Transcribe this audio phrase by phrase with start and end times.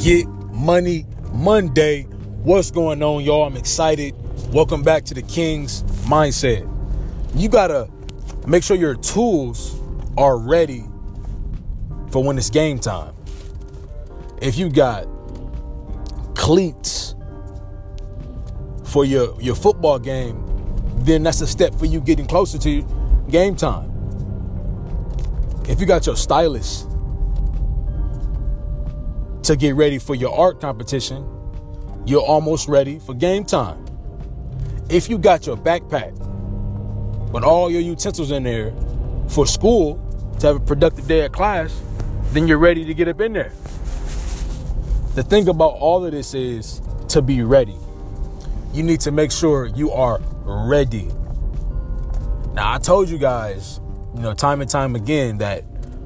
[0.00, 2.04] Get Money Monday.
[2.42, 3.44] What's going on, y'all?
[3.44, 4.14] I'm excited.
[4.50, 6.66] Welcome back to the King's Mindset.
[7.34, 7.86] You gotta
[8.46, 9.78] make sure your tools
[10.16, 10.84] are ready
[12.10, 13.14] for when it's game time.
[14.40, 15.06] If you got
[16.34, 17.14] cleats
[18.84, 20.42] for your, your football game,
[21.00, 22.82] then that's a step for you getting closer to
[23.28, 23.92] game time.
[25.68, 26.86] If you got your stylus
[29.50, 31.28] to get ready for your art competition,
[32.06, 33.84] you're almost ready for game time.
[34.88, 36.12] If you got your backpack
[37.32, 38.72] with all your utensils in there
[39.28, 39.98] for school
[40.38, 41.82] to have a productive day at class,
[42.30, 43.50] then you're ready to get up in there.
[45.16, 47.76] The thing about all of this is to be ready.
[48.72, 51.08] You need to make sure you are ready.
[52.54, 53.80] Now, I told you guys,
[54.14, 55.64] you know, time and time again that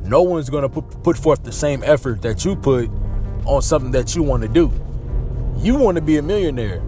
[0.00, 2.88] no one's going to put, put forth the same effort that you put
[3.46, 4.72] on something that you want to do.
[5.56, 6.82] You want to be a millionaire.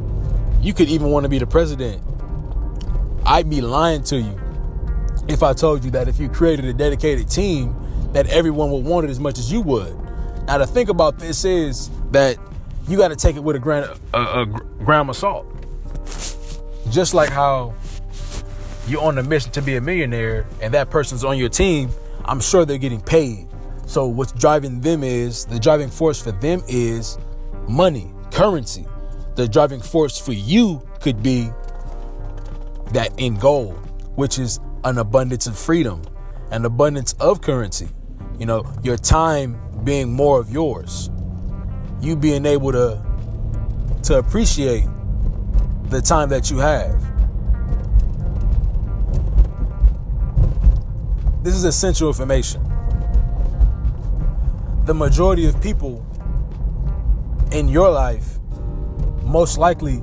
[0.60, 2.02] You could even want to be the president.
[3.24, 4.38] I'd be lying to you
[5.28, 7.74] if I told you that if you created a dedicated team,
[8.12, 9.96] that everyone would want it as much as you would.
[10.46, 12.38] Now, the thing about this is that
[12.88, 15.46] you got to take it with a grain, a, a gram of salt.
[16.90, 17.74] Just like how
[18.86, 21.90] you're on a mission to be a millionaire and that person's on your team,
[22.24, 23.46] I'm sure they're getting paid.
[23.88, 27.16] So what's driving them is the driving force for them is
[27.66, 28.84] money, currency.
[29.34, 31.48] The driving force for you could be
[32.92, 33.72] that end goal,
[34.14, 36.02] which is an abundance of freedom,
[36.50, 37.88] an abundance of currency.
[38.38, 41.08] You know, your time being more of yours.
[42.02, 43.02] You being able to
[44.02, 44.84] to appreciate
[45.84, 47.00] the time that you have.
[51.42, 52.67] This is essential information
[54.88, 56.02] the majority of people
[57.52, 58.38] in your life
[59.22, 60.02] most likely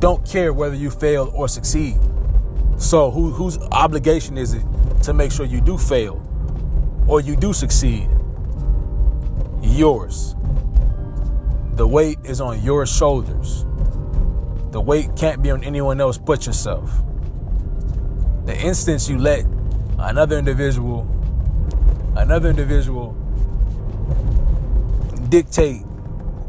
[0.00, 1.96] don't care whether you fail or succeed.
[2.76, 4.64] So, who, whose obligation is it
[5.04, 6.20] to make sure you do fail
[7.06, 8.08] or you do succeed?
[9.62, 10.34] Yours.
[11.74, 13.64] The weight is on your shoulders.
[14.72, 16.90] The weight can't be on anyone else but yourself.
[18.44, 19.46] The instance you let
[20.00, 21.06] another individual,
[22.16, 23.16] another individual
[25.26, 25.82] dictate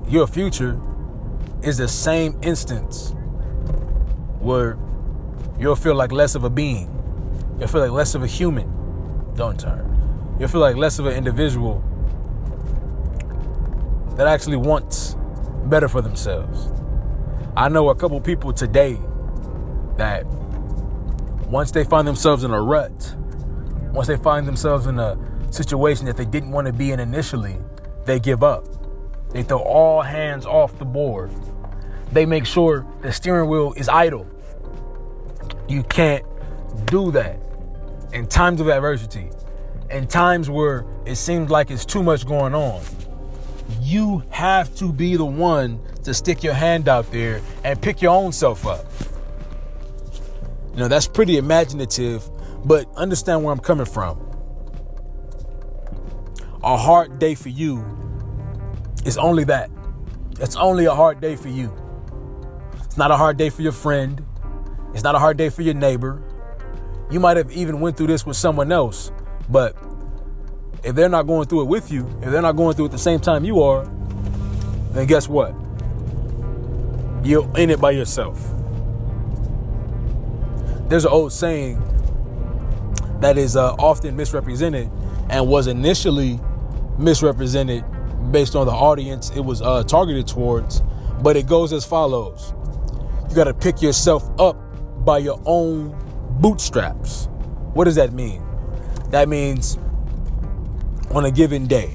[0.08, 0.80] your future
[1.64, 3.14] is the same instance
[4.40, 4.78] where
[5.60, 6.94] you'll feel like less of a being.
[7.60, 9.34] You'll feel like less of a human.
[9.36, 10.36] Don't turn.
[10.40, 11.84] You'll feel like less of an individual
[14.16, 15.16] that actually wants
[15.66, 16.70] better for themselves.
[17.56, 19.00] I know a couple people today
[19.98, 20.26] that
[21.48, 23.16] once they find themselves in a rut,
[23.92, 25.18] once they find themselves in a
[25.52, 27.58] situation that they didn't want to be in initially,
[28.08, 28.66] they give up.
[29.32, 31.30] They throw all hands off the board.
[32.12, 34.26] They make sure the steering wheel is idle.
[35.68, 36.26] You can't
[36.86, 37.38] do that
[38.14, 39.30] in times of adversity,
[39.92, 42.82] in times where it seems like it's too much going on.
[43.82, 48.16] You have to be the one to stick your hand out there and pick your
[48.16, 48.86] own self up.
[50.72, 52.30] You know, that's pretty imaginative,
[52.64, 54.27] but understand where I'm coming from
[56.68, 57.86] a hard day for you
[59.06, 59.72] is only that.
[60.42, 61.74] It's only a hard day for you.
[62.84, 64.22] It's not a hard day for your friend.
[64.94, 66.22] It's not a hard day for your neighbor.
[67.10, 69.14] You might have even went through this with someone else,
[69.50, 69.78] but
[70.84, 72.92] if they're not going through it with you, if they're not going through it at
[72.92, 73.86] the same time you are,
[74.92, 75.56] then guess what?
[77.24, 78.46] You're in it by yourself.
[80.90, 81.82] There's an old saying
[83.22, 84.92] that is uh, often misrepresented
[85.30, 86.42] and was initially
[86.98, 87.84] misrepresented
[88.32, 90.82] based on the audience it was uh, targeted towards.
[91.22, 92.54] But it goes as follows
[93.30, 94.56] You got to pick yourself up
[95.04, 95.96] by your own
[96.40, 97.28] bootstraps.
[97.74, 98.44] What does that mean?
[99.10, 99.78] That means
[101.12, 101.94] on a given day,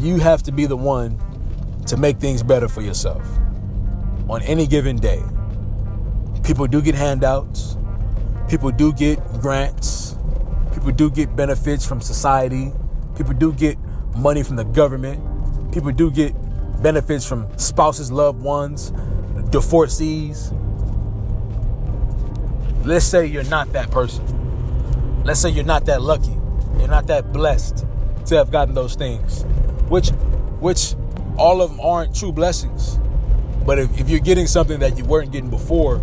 [0.00, 1.18] you have to be the one
[1.86, 3.22] to make things better for yourself
[4.28, 5.22] on any given day.
[6.42, 7.76] People do get handouts,
[8.48, 9.99] people do get grants,
[10.80, 12.72] people do get benefits from society,
[13.14, 13.76] people do get
[14.16, 15.20] money from the government,
[15.72, 16.32] people do get
[16.82, 18.90] benefits from spouses, loved ones,
[19.50, 20.52] divorcees.
[22.82, 25.22] Let's say you're not that person.
[25.22, 26.34] Let's say you're not that lucky.
[26.78, 27.84] You're not that blessed
[28.26, 29.42] to have gotten those things,
[29.90, 30.08] which,
[30.60, 30.94] which
[31.36, 32.98] all of them aren't true blessings.
[33.66, 36.00] But if, if you're getting something that you weren't getting before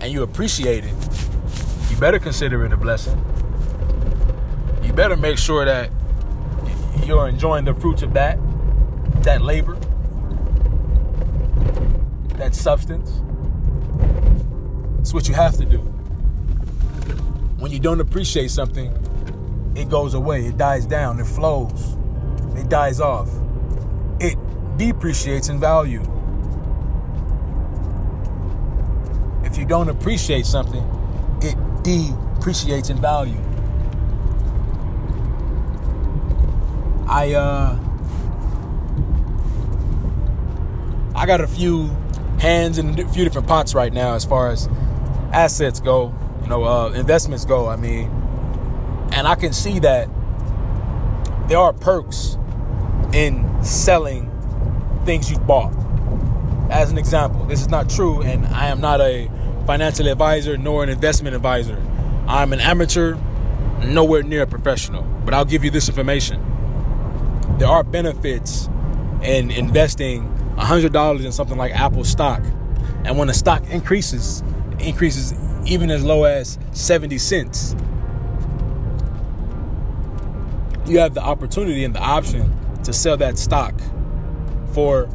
[0.00, 0.94] and you appreciate it,
[1.90, 3.24] you better consider it a blessing.
[4.98, 5.92] Better make sure that
[7.06, 8.36] you're enjoying the fruits of that,
[9.22, 9.76] that labor,
[12.30, 13.22] that substance.
[14.98, 15.78] It's what you have to do.
[17.60, 18.92] When you don't appreciate something,
[19.76, 21.96] it goes away, it dies down, it flows,
[22.56, 23.30] it dies off,
[24.18, 24.36] it
[24.78, 26.02] depreciates in value.
[29.44, 30.82] If you don't appreciate something,
[31.40, 31.54] it
[31.84, 33.38] depreciates in value.
[37.08, 37.78] I uh
[41.14, 41.88] I got a few
[42.38, 44.68] hands in a few different pots right now as far as
[45.32, 47.66] assets go, you know, uh, investments go.
[47.68, 48.08] I mean,
[49.12, 50.08] and I can see that
[51.48, 52.38] there are perks
[53.12, 54.30] in selling
[55.04, 55.74] things you've bought.
[56.70, 59.30] As an example, this is not true, and I am not a
[59.66, 61.82] financial advisor nor an investment advisor.
[62.28, 63.16] I'm an amateur,
[63.82, 66.57] nowhere near a professional, but I'll give you this information.
[67.58, 68.68] There are benefits
[69.22, 72.42] in investing $100 in something like Apple stock.
[73.04, 74.42] And when the stock increases,
[74.78, 75.34] increases
[75.66, 77.74] even as low as 70 cents,
[80.86, 83.74] you have the opportunity and the option to sell that stock
[84.72, 85.08] for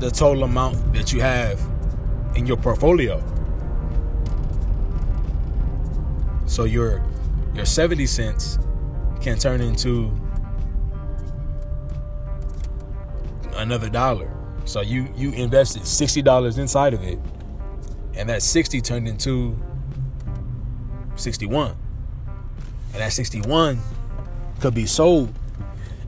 [0.00, 1.60] the total amount that you have
[2.34, 3.22] in your portfolio.
[6.46, 7.04] So your
[7.54, 8.58] your 70 cents
[9.20, 10.12] can turn into
[13.58, 14.34] another dollar.
[14.64, 17.18] So you you invested $60 inside of it
[18.14, 19.58] and that 60 turned into
[21.16, 21.76] 61.
[22.92, 23.78] And that 61
[24.60, 25.32] could be sold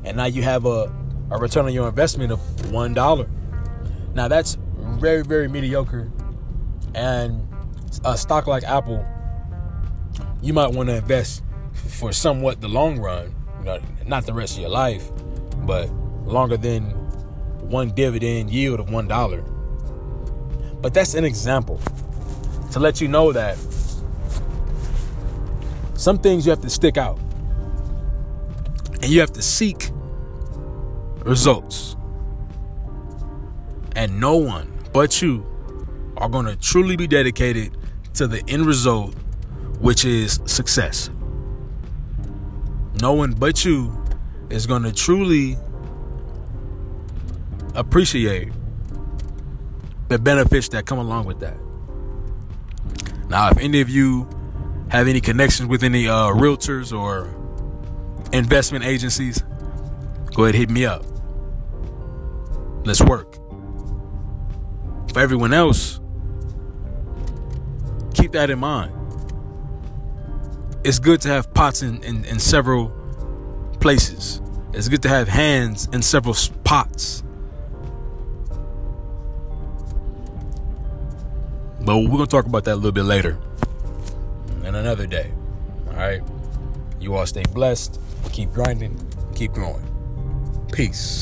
[0.05, 0.93] and now you have a,
[1.31, 3.29] a return on your investment of one dollar.
[4.14, 6.11] Now that's very very mediocre,
[6.94, 7.46] and
[8.05, 9.05] a stock like Apple,
[10.43, 11.43] you might want to invest
[11.73, 13.35] for somewhat the long run,
[14.06, 15.11] not the rest of your life,
[15.58, 15.91] but
[16.25, 16.94] longer than
[17.70, 19.43] one dividend yield of one dollar.
[20.82, 21.81] But that's an example
[22.72, 23.56] to let you know that
[25.94, 27.19] some things you have to stick out
[29.02, 29.90] and you have to seek
[31.25, 31.96] results.
[33.96, 35.46] And no one but you
[36.17, 37.76] are going to truly be dedicated
[38.14, 39.14] to the end result,
[39.78, 41.11] which is success.
[43.00, 43.96] No one but you
[44.49, 45.56] is going to truly
[47.75, 48.49] appreciate
[50.08, 51.56] the benefits that come along with that.
[53.28, 54.28] Now, if any of you
[54.90, 57.32] have any connections with any uh, realtors or
[58.32, 59.43] investment agencies,
[60.34, 61.05] go ahead hit me up.
[62.84, 63.34] Let's work.
[65.12, 66.00] For everyone else,
[68.14, 68.93] keep that in mind.
[70.82, 72.88] It's good to have pots in, in, in several
[73.81, 74.40] places.
[74.72, 76.34] It's good to have hands in several
[76.64, 77.22] pots.
[81.91, 83.37] But we're going to talk about that a little bit later
[84.63, 85.33] and another day.
[85.89, 86.23] All right.
[87.01, 87.99] You all stay blessed,
[88.31, 88.97] keep grinding,
[89.35, 89.85] keep growing.
[90.71, 91.21] Peace.